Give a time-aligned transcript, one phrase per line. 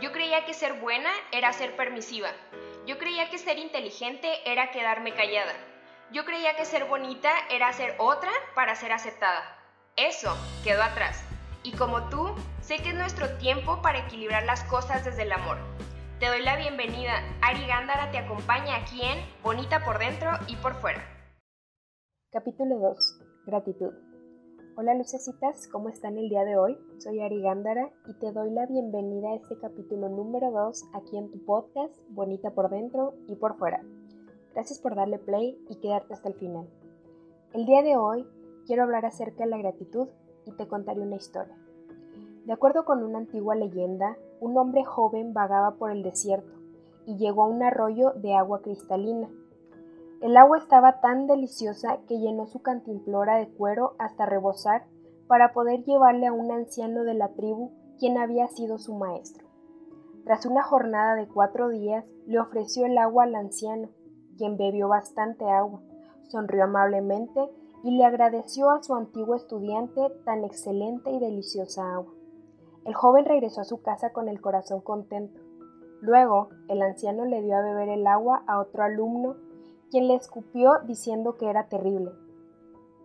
[0.00, 2.28] Yo creía que ser buena era ser permisiva.
[2.86, 5.52] Yo creía que ser inteligente era quedarme callada.
[6.12, 9.42] Yo creía que ser bonita era ser otra para ser aceptada.
[9.96, 11.24] Eso quedó atrás.
[11.64, 15.58] Y como tú, sé que es nuestro tiempo para equilibrar las cosas desde el amor.
[16.20, 17.20] Te doy la bienvenida.
[17.42, 21.02] Ari Gándara te acompaña aquí en Bonita por dentro y por fuera.
[22.30, 23.20] Capítulo 2.
[23.46, 24.07] Gratitud.
[24.80, 26.78] Hola lucecitas, ¿cómo están el día de hoy?
[26.98, 31.32] Soy Ari Gándara y te doy la bienvenida a este capítulo número 2 aquí en
[31.32, 33.82] tu podcast Bonita por dentro y por fuera.
[34.54, 36.68] Gracias por darle play y quedarte hasta el final.
[37.54, 38.24] El día de hoy
[38.68, 40.06] quiero hablar acerca de la gratitud
[40.46, 41.58] y te contaré una historia.
[42.46, 46.54] De acuerdo con una antigua leyenda, un hombre joven vagaba por el desierto
[47.04, 49.28] y llegó a un arroyo de agua cristalina
[50.20, 54.84] el agua estaba tan deliciosa que llenó su cantimplora de cuero hasta rebosar
[55.28, 59.46] para poder llevarle a un anciano de la tribu quien había sido su maestro.
[60.24, 63.90] Tras una jornada de cuatro días, le ofreció el agua al anciano,
[64.36, 65.82] quien bebió bastante agua,
[66.24, 67.40] sonrió amablemente
[67.84, 72.12] y le agradeció a su antiguo estudiante tan excelente y deliciosa agua.
[72.84, 75.40] El joven regresó a su casa con el corazón contento.
[76.00, 79.36] Luego, el anciano le dio a beber el agua a otro alumno
[79.90, 82.12] quien le escupió diciendo que era terrible.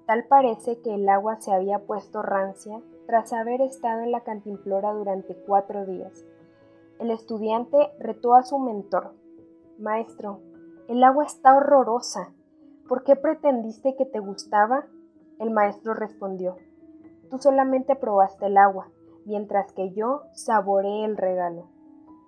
[0.05, 4.91] Tal parece que el agua se había puesto rancia tras haber estado en la cantimplora
[4.93, 6.25] durante cuatro días.
[6.99, 9.13] El estudiante retó a su mentor.
[9.79, 10.39] Maestro,
[10.87, 12.33] el agua está horrorosa.
[12.87, 14.85] ¿Por qué pretendiste que te gustaba?
[15.39, 16.57] El maestro respondió.
[17.29, 18.89] Tú solamente probaste el agua,
[19.25, 21.69] mientras que yo saboreé el regalo.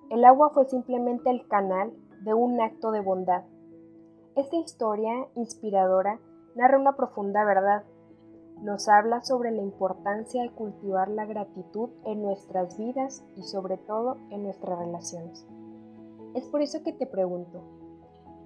[0.10, 3.44] El agua fue simplemente el canal de un acto de bondad.
[4.36, 6.20] Esta historia inspiradora
[6.56, 7.86] narra una profunda verdad.
[8.62, 14.18] Nos habla sobre la importancia de cultivar la gratitud en nuestras vidas y sobre todo
[14.32, 15.48] en nuestras relaciones.
[16.34, 17.64] Es por eso que te pregunto,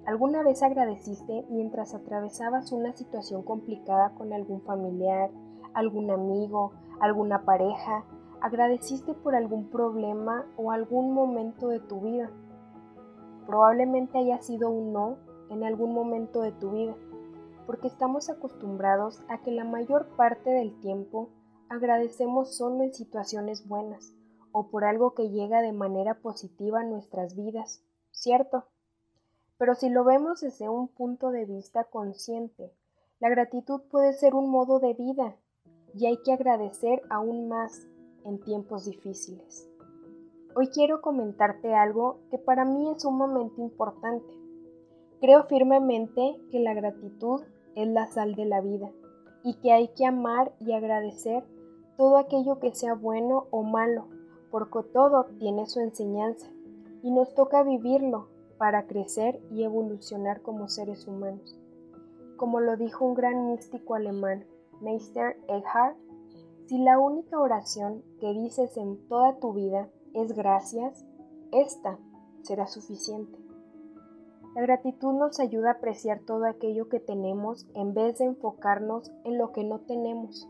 [0.06, 5.32] ¿alguna vez agradeciste mientras atravesabas una situación complicada con algún familiar,
[5.74, 6.70] algún amigo,
[7.00, 8.04] alguna pareja?
[8.40, 12.30] ¿Agradeciste por algún problema o algún momento de tu vida?
[13.44, 16.96] Probablemente haya sido un no en algún momento de tu vida,
[17.66, 21.28] porque estamos acostumbrados a que la mayor parte del tiempo
[21.68, 24.14] agradecemos solo en situaciones buenas
[24.52, 28.64] o por algo que llega de manera positiva a nuestras vidas, ¿cierto?
[29.58, 32.72] Pero si lo vemos desde un punto de vista consciente,
[33.20, 35.36] la gratitud puede ser un modo de vida
[35.94, 37.86] y hay que agradecer aún más
[38.24, 39.68] en tiempos difíciles.
[40.56, 44.39] Hoy quiero comentarte algo que para mí es sumamente importante
[45.20, 47.42] Creo firmemente que la gratitud
[47.74, 48.90] es la sal de la vida
[49.44, 51.44] y que hay que amar y agradecer
[51.98, 54.06] todo aquello que sea bueno o malo,
[54.50, 56.48] porque todo tiene su enseñanza
[57.02, 61.54] y nos toca vivirlo para crecer y evolucionar como seres humanos.
[62.36, 64.46] Como lo dijo un gran místico alemán,
[64.80, 65.98] Meister Eckhart,
[66.64, 71.04] si la única oración que dices en toda tu vida es gracias,
[71.52, 71.98] esta
[72.42, 73.49] será suficiente.
[74.54, 79.38] La gratitud nos ayuda a apreciar todo aquello que tenemos en vez de enfocarnos en
[79.38, 80.48] lo que no tenemos.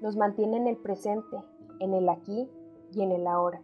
[0.00, 1.36] Nos mantiene en el presente,
[1.78, 2.50] en el aquí
[2.92, 3.62] y en el ahora.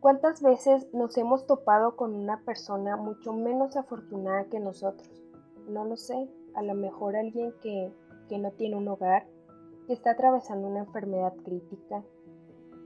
[0.00, 5.10] ¿Cuántas veces nos hemos topado con una persona mucho menos afortunada que nosotros?
[5.68, 7.92] No lo sé, a lo mejor alguien que,
[8.30, 9.26] que no tiene un hogar,
[9.86, 12.02] que está atravesando una enfermedad crítica.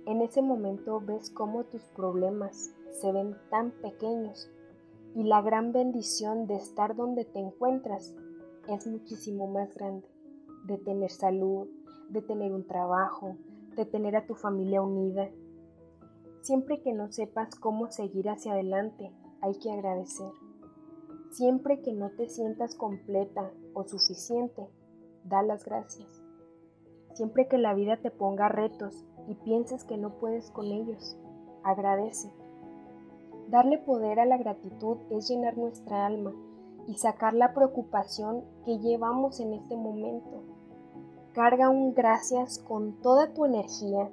[0.06, 4.50] En ese momento ves cómo tus problemas se ven tan pequeños
[5.15, 8.15] y la gran bendición de estar donde te encuentras
[8.69, 10.09] es muchísimo más grande,
[10.67, 11.69] de tener salud,
[12.09, 13.37] de tener un trabajo,
[13.77, 15.31] de tener a tu familia unida.
[16.41, 20.31] Siempre que no sepas cómo seguir hacia adelante, hay que agradecer.
[21.31, 24.69] Siempre que no te sientas completa o suficiente,
[25.25, 26.23] da las gracias.
[27.15, 31.17] Siempre que la vida te ponga retos y pienses que no puedes con ellos,
[31.63, 32.33] agradece.
[33.49, 36.33] Darle poder a la gratitud es llenar nuestra alma
[36.87, 40.43] y sacar la preocupación que llevamos en este momento.
[41.33, 44.11] Carga un gracias con toda tu energía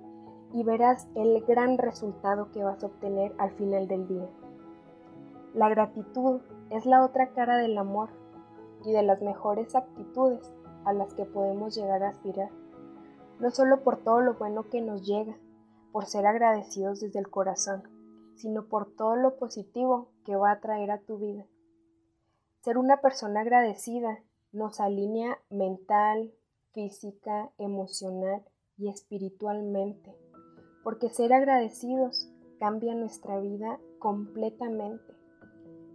[0.54, 4.28] y verás el gran resultado que vas a obtener al final del día.
[5.54, 8.10] La gratitud es la otra cara del amor
[8.86, 10.52] y de las mejores actitudes
[10.86, 12.50] a las que podemos llegar a aspirar,
[13.40, 15.38] no solo por todo lo bueno que nos llega,
[15.92, 17.84] por ser agradecidos desde el corazón,
[18.42, 21.46] sino por todo lo positivo que va a traer a tu vida.
[22.62, 24.20] Ser una persona agradecida
[24.52, 26.34] nos alinea mental,
[26.74, 28.44] física, emocional
[28.78, 30.16] y espiritualmente,
[30.84, 32.30] porque ser agradecidos
[32.60, 35.14] cambia nuestra vida completamente.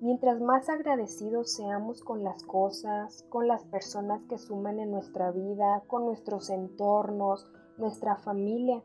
[0.00, 5.82] Mientras más agradecidos seamos con las cosas, con las personas que suman en nuestra vida,
[5.88, 8.82] con nuestros entornos, nuestra familia,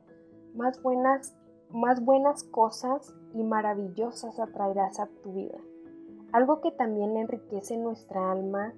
[0.55, 1.35] más buenas,
[1.69, 5.57] más buenas cosas y maravillosas atraerás a tu vida.
[6.31, 8.73] Algo que también enriquece nuestra alma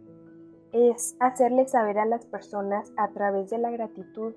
[0.71, 4.33] es hacerle saber a las personas a través de la gratitud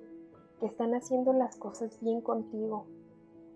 [0.59, 2.85] que están haciendo las cosas bien contigo.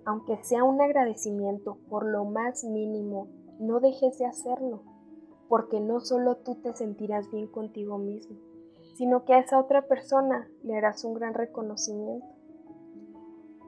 [0.03, 3.27] Aunque sea un agradecimiento por lo más mínimo,
[3.59, 4.81] no dejes de hacerlo,
[5.47, 8.37] porque no solo tú te sentirás bien contigo mismo,
[8.95, 12.25] sino que a esa otra persona le harás un gran reconocimiento.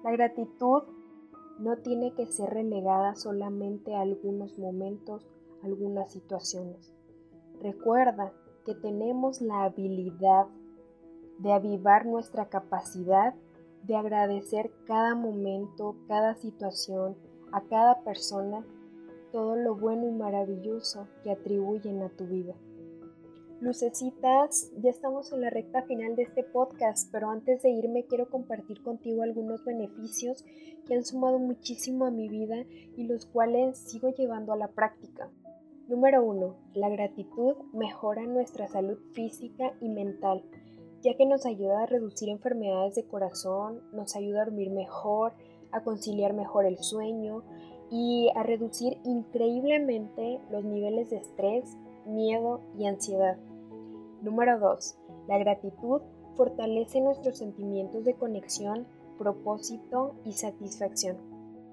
[0.04, 0.84] La gratitud
[1.64, 5.26] no tiene que ser relegada solamente a algunos momentos,
[5.64, 6.94] algunas situaciones.
[7.62, 8.34] Recuerda
[8.66, 10.48] que tenemos la habilidad
[11.40, 13.34] de avivar nuestra capacidad
[13.84, 17.16] de agradecer cada momento, cada situación,
[17.52, 18.66] a cada persona,
[19.32, 22.56] todo lo bueno y maravilloso que atribuyen a tu vida.
[23.64, 28.30] Lucecitas, ya estamos en la recta final de este podcast, pero antes de irme quiero
[28.30, 30.44] compartir contigo algunos beneficios
[30.86, 32.66] que han sumado muchísimo a mi vida
[32.98, 35.32] y los cuales sigo llevando a la práctica.
[35.88, 36.58] Número 1.
[36.74, 40.44] La gratitud mejora nuestra salud física y mental,
[41.02, 45.32] ya que nos ayuda a reducir enfermedades de corazón, nos ayuda a dormir mejor,
[45.72, 47.46] a conciliar mejor el sueño
[47.90, 53.38] y a reducir increíblemente los niveles de estrés, miedo y ansiedad.
[54.24, 54.98] Número 2.
[55.28, 56.02] La gratitud
[56.36, 58.88] fortalece nuestros sentimientos de conexión,
[59.20, 61.18] propósito y satisfacción.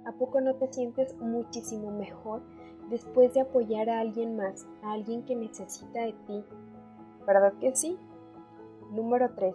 [0.05, 2.43] ¿A poco no te sientes muchísimo mejor?
[2.91, 6.45] después de apoyar a alguien más, a alguien que necesita de ti.
[7.27, 7.97] ¿Verdad que sí?
[8.91, 9.55] Número 3.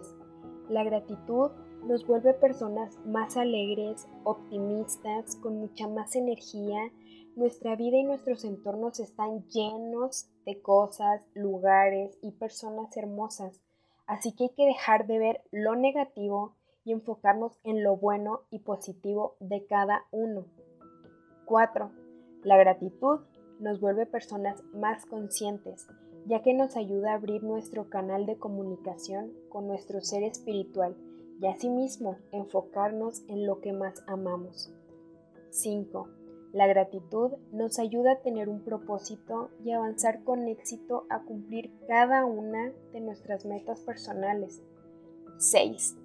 [0.70, 1.50] La gratitud
[1.84, 6.90] nos vuelve personas más alegres, optimistas, con mucha más energía.
[7.36, 13.60] Nuestra vida y nuestros entornos están llenos de cosas, lugares y personas hermosas.
[14.06, 18.60] Así que hay que dejar de ver lo negativo y enfocarnos en lo bueno y
[18.60, 20.46] positivo de cada uno.
[21.44, 21.90] 4.
[22.42, 23.20] La gratitud
[23.60, 25.88] nos vuelve personas más conscientes,
[26.24, 30.96] ya que nos ayuda a abrir nuestro canal de comunicación con nuestro ser espiritual
[31.38, 34.72] y asimismo enfocarnos en lo que más amamos.
[35.50, 36.15] 5.
[36.56, 42.24] La gratitud nos ayuda a tener un propósito y avanzar con éxito a cumplir cada
[42.24, 44.62] una de nuestras metas personales.
[45.36, 45.98] 6.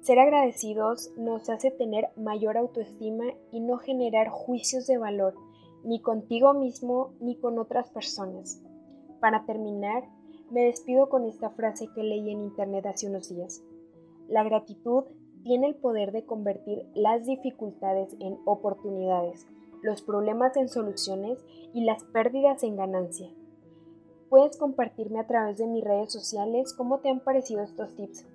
[0.00, 5.34] Ser agradecidos nos hace tener mayor autoestima y no generar juicios de valor
[5.84, 8.62] ni contigo mismo ni con otras personas.
[9.20, 10.08] Para terminar,
[10.50, 13.62] me despido con esta frase que leí en internet hace unos días.
[14.26, 15.04] La gratitud
[15.42, 19.46] tiene el poder de convertir las dificultades en oportunidades,
[19.82, 23.30] los problemas en soluciones y las pérdidas en ganancia.
[24.28, 28.26] Puedes compartirme a través de mis redes sociales cómo te han parecido estos tips.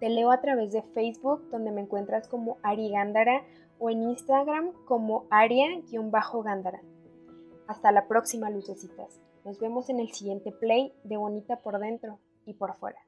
[0.00, 3.44] Te leo a través de Facebook, donde me encuentras como Ari Gándara
[3.78, 6.82] o en Instagram como aria-gándara.
[7.66, 9.20] Hasta la próxima, lucecitas.
[9.44, 12.98] Nos vemos en el siguiente play de Bonita por dentro y por fuera.